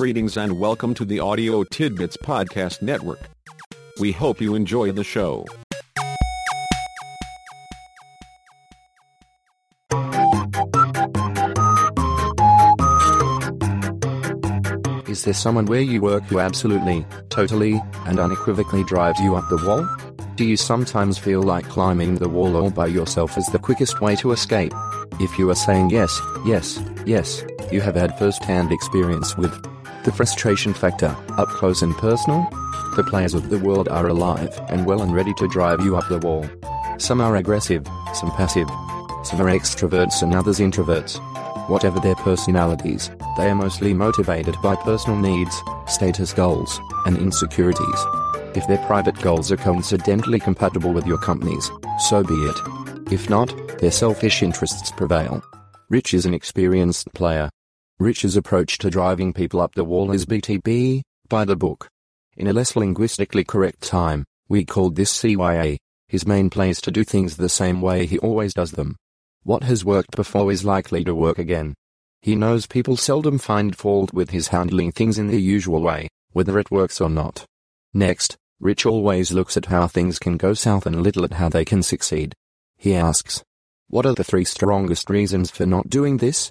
Greetings 0.00 0.38
and 0.38 0.58
welcome 0.58 0.94
to 0.94 1.04
the 1.04 1.20
Audio 1.20 1.62
Tidbits 1.62 2.16
Podcast 2.16 2.80
Network. 2.80 3.20
We 4.00 4.12
hope 4.12 4.40
you 4.40 4.54
enjoy 4.54 4.92
the 4.92 5.04
show. 5.04 5.44
Is 15.06 15.24
there 15.24 15.34
someone 15.34 15.66
where 15.66 15.82
you 15.82 16.00
work 16.00 16.22
who 16.22 16.38
absolutely, 16.38 17.04
totally, 17.28 17.78
and 18.06 18.18
unequivocally 18.18 18.84
drives 18.84 19.20
you 19.20 19.36
up 19.36 19.50
the 19.50 19.62
wall? 19.66 19.86
Do 20.34 20.46
you 20.46 20.56
sometimes 20.56 21.18
feel 21.18 21.42
like 21.42 21.66
climbing 21.66 22.14
the 22.14 22.28
wall 22.30 22.56
all 22.56 22.70
by 22.70 22.86
yourself 22.86 23.36
is 23.36 23.48
the 23.48 23.58
quickest 23.58 24.00
way 24.00 24.16
to 24.16 24.32
escape? 24.32 24.72
If 25.20 25.38
you 25.38 25.50
are 25.50 25.54
saying 25.54 25.90
yes, 25.90 26.18
yes, 26.46 26.82
yes, 27.04 27.44
you 27.70 27.82
have 27.82 27.96
had 27.96 28.18
first 28.18 28.42
hand 28.44 28.72
experience 28.72 29.36
with 29.36 29.69
the 30.04 30.12
frustration 30.12 30.72
factor, 30.72 31.14
up 31.36 31.48
close 31.48 31.82
and 31.82 31.94
personal. 31.96 32.46
The 32.96 33.04
players 33.04 33.34
of 33.34 33.50
the 33.50 33.58
world 33.58 33.88
are 33.88 34.08
alive 34.08 34.58
and 34.68 34.86
well 34.86 35.02
and 35.02 35.14
ready 35.14 35.34
to 35.34 35.48
drive 35.48 35.80
you 35.80 35.96
up 35.96 36.08
the 36.08 36.18
wall. 36.18 36.48
Some 36.98 37.20
are 37.20 37.36
aggressive, 37.36 37.86
some 38.14 38.30
passive, 38.32 38.68
some 39.24 39.40
are 39.40 39.50
extroverts 39.50 40.22
and 40.22 40.34
others 40.34 40.58
introverts. 40.58 41.18
Whatever 41.68 42.00
their 42.00 42.16
personalities, 42.16 43.10
they 43.36 43.48
are 43.48 43.54
mostly 43.54 43.94
motivated 43.94 44.56
by 44.62 44.74
personal 44.76 45.18
needs, 45.18 45.62
status 45.86 46.32
goals, 46.32 46.80
and 47.06 47.16
insecurities. 47.16 48.06
If 48.54 48.66
their 48.66 48.84
private 48.86 49.20
goals 49.22 49.52
are 49.52 49.56
coincidentally 49.56 50.40
compatible 50.40 50.92
with 50.92 51.06
your 51.06 51.18
company's, 51.18 51.70
so 52.08 52.24
be 52.24 52.34
it. 52.34 53.12
If 53.12 53.30
not, 53.30 53.54
their 53.78 53.92
selfish 53.92 54.42
interests 54.42 54.90
prevail. 54.90 55.42
Rich 55.88 56.14
is 56.14 56.26
an 56.26 56.34
experienced 56.34 57.12
player. 57.14 57.50
Rich's 58.00 58.34
approach 58.34 58.78
to 58.78 58.88
driving 58.88 59.34
people 59.34 59.60
up 59.60 59.74
the 59.74 59.84
wall 59.84 60.10
is 60.10 60.24
BTB, 60.24 61.02
by 61.28 61.44
the 61.44 61.54
book. 61.54 61.90
In 62.34 62.46
a 62.46 62.52
less 62.54 62.74
linguistically 62.74 63.44
correct 63.44 63.82
time, 63.82 64.24
we 64.48 64.64
called 64.64 64.96
this 64.96 65.12
CYA. 65.12 65.76
His 66.08 66.26
main 66.26 66.48
play 66.48 66.70
is 66.70 66.80
to 66.80 66.90
do 66.90 67.04
things 67.04 67.36
the 67.36 67.50
same 67.50 67.82
way 67.82 68.06
he 68.06 68.18
always 68.20 68.54
does 68.54 68.70
them. 68.70 68.96
What 69.42 69.64
has 69.64 69.84
worked 69.84 70.16
before 70.16 70.50
is 70.50 70.64
likely 70.64 71.04
to 71.04 71.14
work 71.14 71.38
again. 71.38 71.74
He 72.22 72.36
knows 72.36 72.66
people 72.66 72.96
seldom 72.96 73.36
find 73.36 73.76
fault 73.76 74.14
with 74.14 74.30
his 74.30 74.48
handling 74.48 74.92
things 74.92 75.18
in 75.18 75.26
the 75.26 75.38
usual 75.38 75.82
way, 75.82 76.08
whether 76.32 76.58
it 76.58 76.70
works 76.70 77.02
or 77.02 77.10
not. 77.10 77.44
Next, 77.92 78.34
Rich 78.60 78.86
always 78.86 79.30
looks 79.30 79.58
at 79.58 79.66
how 79.66 79.86
things 79.88 80.18
can 80.18 80.38
go 80.38 80.54
south 80.54 80.86
and 80.86 81.02
little 81.02 81.24
at 81.24 81.34
how 81.34 81.50
they 81.50 81.66
can 81.66 81.82
succeed. 81.82 82.32
He 82.78 82.94
asks, 82.94 83.44
What 83.88 84.06
are 84.06 84.14
the 84.14 84.24
three 84.24 84.46
strongest 84.46 85.10
reasons 85.10 85.50
for 85.50 85.66
not 85.66 85.90
doing 85.90 86.16
this? 86.16 86.50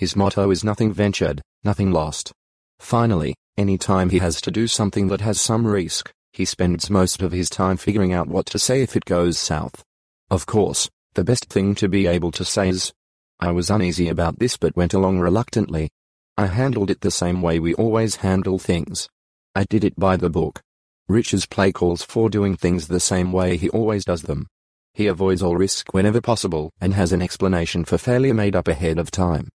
His 0.00 0.16
motto 0.16 0.50
is 0.50 0.64
nothing 0.64 0.94
ventured, 0.94 1.42
nothing 1.62 1.92
lost. 1.92 2.32
Finally, 2.78 3.34
any 3.58 3.76
time 3.76 4.08
he 4.08 4.18
has 4.20 4.40
to 4.40 4.50
do 4.50 4.66
something 4.66 5.08
that 5.08 5.20
has 5.20 5.38
some 5.38 5.66
risk, 5.66 6.10
he 6.32 6.46
spends 6.46 6.88
most 6.88 7.20
of 7.20 7.32
his 7.32 7.50
time 7.50 7.76
figuring 7.76 8.14
out 8.14 8.26
what 8.26 8.46
to 8.46 8.58
say 8.58 8.80
if 8.80 8.96
it 8.96 9.04
goes 9.04 9.38
south. 9.38 9.84
Of 10.30 10.46
course, 10.46 10.88
the 11.12 11.22
best 11.22 11.50
thing 11.50 11.74
to 11.74 11.86
be 11.86 12.06
able 12.06 12.30
to 12.30 12.46
say 12.46 12.70
is, 12.70 12.94
I 13.40 13.50
was 13.50 13.68
uneasy 13.68 14.08
about 14.08 14.38
this 14.38 14.56
but 14.56 14.74
went 14.74 14.94
along 14.94 15.18
reluctantly. 15.18 15.90
I 16.34 16.46
handled 16.46 16.90
it 16.90 17.02
the 17.02 17.10
same 17.10 17.42
way 17.42 17.58
we 17.58 17.74
always 17.74 18.16
handle 18.16 18.58
things. 18.58 19.06
I 19.54 19.64
did 19.64 19.84
it 19.84 20.00
by 20.00 20.16
the 20.16 20.30
book. 20.30 20.62
Rich's 21.10 21.44
play 21.44 21.72
calls 21.72 22.02
for 22.02 22.30
doing 22.30 22.56
things 22.56 22.88
the 22.88 23.00
same 23.00 23.32
way 23.32 23.58
he 23.58 23.68
always 23.68 24.06
does 24.06 24.22
them. 24.22 24.46
He 24.94 25.08
avoids 25.08 25.42
all 25.42 25.58
risk 25.58 25.92
whenever 25.92 26.22
possible 26.22 26.70
and 26.80 26.94
has 26.94 27.12
an 27.12 27.20
explanation 27.20 27.84
for 27.84 27.98
failure 27.98 28.32
made 28.32 28.56
up 28.56 28.66
ahead 28.66 28.98
of 28.98 29.10
time. 29.10 29.50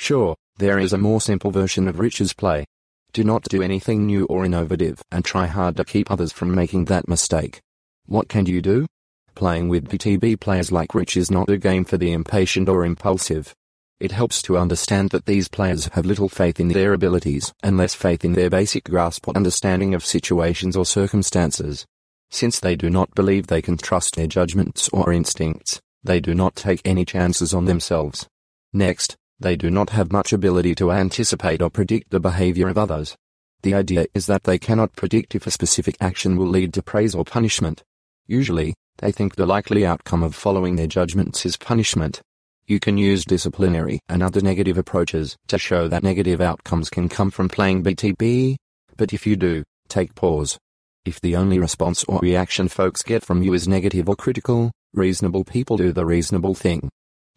Sure, 0.00 0.34
there 0.56 0.78
is 0.78 0.94
a 0.94 0.98
more 0.98 1.20
simple 1.20 1.50
version 1.50 1.86
of 1.86 2.00
Rich's 2.00 2.32
play. 2.32 2.64
Do 3.12 3.22
not 3.22 3.42
do 3.42 3.62
anything 3.62 4.06
new 4.06 4.24
or 4.24 4.46
innovative 4.46 5.02
and 5.12 5.22
try 5.22 5.44
hard 5.44 5.76
to 5.76 5.84
keep 5.84 6.10
others 6.10 6.32
from 6.32 6.54
making 6.54 6.86
that 6.86 7.06
mistake. 7.06 7.60
What 8.06 8.26
can 8.26 8.46
you 8.46 8.62
do? 8.62 8.86
Playing 9.34 9.68
with 9.68 9.90
BTB 9.90 10.40
players 10.40 10.72
like 10.72 10.94
Rich 10.94 11.18
is 11.18 11.30
not 11.30 11.50
a 11.50 11.58
game 11.58 11.84
for 11.84 11.98
the 11.98 12.12
impatient 12.12 12.66
or 12.66 12.86
impulsive. 12.86 13.54
It 14.00 14.12
helps 14.12 14.40
to 14.44 14.56
understand 14.56 15.10
that 15.10 15.26
these 15.26 15.48
players 15.48 15.90
have 15.92 16.06
little 16.06 16.30
faith 16.30 16.58
in 16.58 16.68
their 16.68 16.94
abilities 16.94 17.52
and 17.62 17.76
less 17.76 17.94
faith 17.94 18.24
in 18.24 18.32
their 18.32 18.48
basic 18.48 18.84
grasp 18.84 19.28
or 19.28 19.36
understanding 19.36 19.92
of 19.92 20.02
situations 20.02 20.78
or 20.78 20.86
circumstances. 20.86 21.84
Since 22.30 22.58
they 22.58 22.74
do 22.74 22.88
not 22.88 23.14
believe 23.14 23.48
they 23.48 23.60
can 23.60 23.76
trust 23.76 24.16
their 24.16 24.26
judgments 24.26 24.88
or 24.94 25.12
instincts, 25.12 25.78
they 26.02 26.20
do 26.20 26.34
not 26.34 26.56
take 26.56 26.80
any 26.86 27.04
chances 27.04 27.52
on 27.52 27.66
themselves. 27.66 28.26
Next, 28.72 29.18
they 29.40 29.56
do 29.56 29.70
not 29.70 29.90
have 29.90 30.12
much 30.12 30.32
ability 30.32 30.74
to 30.76 30.92
anticipate 30.92 31.62
or 31.62 31.70
predict 31.70 32.10
the 32.10 32.20
behavior 32.20 32.68
of 32.68 32.78
others. 32.78 33.16
The 33.62 33.74
idea 33.74 34.06
is 34.14 34.26
that 34.26 34.44
they 34.44 34.58
cannot 34.58 34.94
predict 34.94 35.34
if 35.34 35.46
a 35.46 35.50
specific 35.50 35.96
action 36.00 36.36
will 36.36 36.46
lead 36.46 36.72
to 36.74 36.82
praise 36.82 37.14
or 37.14 37.24
punishment. 37.24 37.82
Usually, 38.26 38.74
they 38.98 39.12
think 39.12 39.34
the 39.34 39.46
likely 39.46 39.84
outcome 39.84 40.22
of 40.22 40.34
following 40.34 40.76
their 40.76 40.86
judgments 40.86 41.44
is 41.44 41.56
punishment. 41.56 42.20
You 42.66 42.78
can 42.78 42.98
use 42.98 43.24
disciplinary 43.24 43.98
and 44.08 44.22
other 44.22 44.40
negative 44.40 44.78
approaches 44.78 45.36
to 45.48 45.58
show 45.58 45.88
that 45.88 46.04
negative 46.04 46.40
outcomes 46.40 46.88
can 46.88 47.08
come 47.08 47.30
from 47.30 47.48
playing 47.48 47.82
BTB, 47.82 48.56
but 48.96 49.12
if 49.12 49.26
you 49.26 49.36
do, 49.36 49.64
take 49.88 50.14
pause. 50.14 50.58
If 51.04 51.20
the 51.20 51.34
only 51.34 51.58
response 51.58 52.04
or 52.04 52.20
reaction 52.20 52.68
folks 52.68 53.02
get 53.02 53.24
from 53.24 53.42
you 53.42 53.54
is 53.54 53.66
negative 53.66 54.08
or 54.08 54.16
critical, 54.16 54.70
reasonable 54.92 55.44
people 55.44 55.78
do 55.78 55.92
the 55.92 56.04
reasonable 56.04 56.54
thing. 56.54 56.90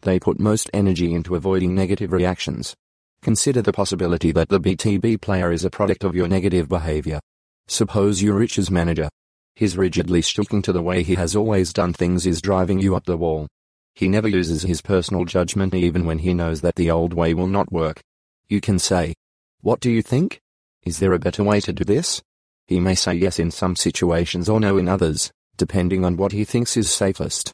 They 0.04 0.20
put 0.20 0.38
most 0.38 0.70
energy 0.74 1.14
into 1.14 1.34
avoiding 1.34 1.74
negative 1.74 2.12
reactions. 2.12 2.76
Consider 3.22 3.62
the 3.62 3.72
possibility 3.72 4.32
that 4.32 4.50
the 4.50 4.60
BTB 4.60 5.22
player 5.22 5.50
is 5.50 5.64
a 5.64 5.70
product 5.70 6.04
of 6.04 6.14
your 6.14 6.28
negative 6.28 6.68
behavior. 6.68 7.20
Suppose 7.68 8.20
you're 8.22 8.34
Rich's 8.34 8.70
manager. 8.70 9.08
His 9.56 9.78
rigidly 9.78 10.20
sticking 10.20 10.60
to 10.60 10.72
the 10.74 10.82
way 10.82 11.02
he 11.02 11.14
has 11.14 11.34
always 11.34 11.72
done 11.72 11.94
things 11.94 12.26
is 12.26 12.42
driving 12.42 12.80
you 12.80 12.94
up 12.94 13.06
the 13.06 13.16
wall. 13.16 13.48
He 13.94 14.08
never 14.08 14.28
uses 14.28 14.60
his 14.60 14.82
personal 14.82 15.24
judgment 15.24 15.74
even 15.74 16.04
when 16.04 16.18
he 16.18 16.34
knows 16.34 16.60
that 16.60 16.74
the 16.74 16.90
old 16.90 17.14
way 17.14 17.32
will 17.32 17.46
not 17.46 17.72
work. 17.72 18.02
You 18.46 18.60
can 18.60 18.78
say, 18.78 19.14
What 19.62 19.80
do 19.80 19.90
you 19.90 20.02
think? 20.02 20.38
Is 20.84 20.98
there 20.98 21.14
a 21.14 21.18
better 21.18 21.42
way 21.42 21.60
to 21.60 21.72
do 21.72 21.82
this? 21.82 22.20
He 22.66 22.78
may 22.78 22.94
say 22.94 23.14
yes 23.14 23.38
in 23.38 23.50
some 23.50 23.74
situations 23.74 24.50
or 24.50 24.60
no 24.60 24.76
in 24.76 24.86
others, 24.86 25.32
depending 25.56 26.04
on 26.04 26.18
what 26.18 26.32
he 26.32 26.44
thinks 26.44 26.76
is 26.76 26.90
safest. 26.90 27.52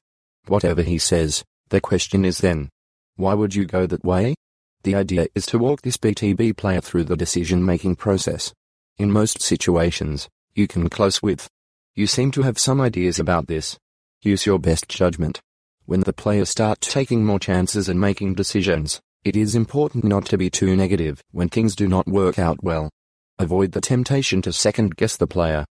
Whatever 0.49 0.83
he 0.83 0.99
says, 0.99 1.45
the 1.71 1.81
question 1.81 2.25
is 2.25 2.39
then, 2.39 2.69
why 3.17 3.35
would 3.35 3.55
you 3.55 3.65
go 3.65 3.87
that 3.87 4.05
way? 4.05 4.35
The 4.83 4.95
idea 4.95 5.27
is 5.35 5.47
to 5.47 5.59
walk 5.59 5.83
this 5.83 5.97
BTB 5.97 6.57
player 6.57 6.81
through 6.81 7.05
the 7.05 7.17
decision 7.17 7.65
making 7.65 7.97
process. 7.97 8.53
In 8.99 9.11
most 9.11 9.41
situations, 9.41 10.29
you 10.55 10.67
can 10.67 10.89
close 10.89 11.23
with, 11.23 11.49
you 11.95 12.07
seem 12.07 12.31
to 12.33 12.43
have 12.43 12.59
some 12.59 12.81
ideas 12.81 13.19
about 13.19 13.47
this. 13.47 13.79
Use 14.23 14.47
your 14.47 14.59
best 14.59 14.89
judgment. 14.89 15.41
When 15.87 16.01
the 16.01 16.13
players 16.13 16.49
start 16.49 16.81
taking 16.81 17.25
more 17.25 17.41
chances 17.41 17.89
and 17.89 18.01
making 18.01 18.35
decisions, 18.35 19.01
it 19.25 19.37
is 19.37 19.55
important 19.55 20.05
not 20.05 20.25
to 20.27 20.39
be 20.39 20.49
too 20.49 20.77
negative 20.77 21.23
when 21.33 21.49
things 21.49 21.75
do 21.75 21.89
not 21.89 22.07
work 22.07 22.39
out 22.39 22.63
well. 22.63 22.91
Avoid 23.39 23.73
the 23.73 23.81
temptation 23.81 24.41
to 24.43 24.53
second 24.53 24.97
guess 24.97 25.17
the 25.17 25.27
player. 25.27 25.65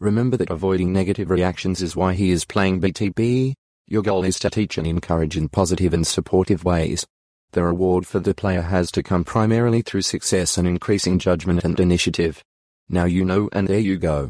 Remember 0.00 0.36
that 0.36 0.50
avoiding 0.50 0.92
negative 0.92 1.30
reactions 1.30 1.82
is 1.82 1.94
why 1.94 2.14
he 2.14 2.30
is 2.30 2.44
playing 2.44 2.80
BTB. 2.80 3.54
Your 3.88 4.02
goal 4.02 4.24
is 4.24 4.40
to 4.40 4.50
teach 4.50 4.78
and 4.78 4.86
encourage 4.86 5.36
in 5.36 5.48
positive 5.48 5.94
and 5.94 6.04
supportive 6.04 6.64
ways. 6.64 7.06
The 7.52 7.62
reward 7.62 8.04
for 8.04 8.18
the 8.18 8.34
player 8.34 8.62
has 8.62 8.90
to 8.90 9.02
come 9.02 9.22
primarily 9.22 9.80
through 9.80 10.02
success 10.02 10.58
and 10.58 10.66
increasing 10.66 11.20
judgment 11.20 11.62
and 11.62 11.78
initiative. 11.78 12.42
Now 12.88 13.04
you 13.04 13.24
know 13.24 13.48
and 13.52 13.68
there 13.68 13.78
you 13.78 13.96
go. 13.96 14.28